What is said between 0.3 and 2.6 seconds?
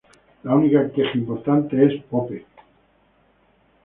La única queja importante es Pope.